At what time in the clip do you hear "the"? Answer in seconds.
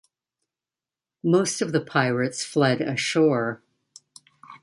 1.73-1.79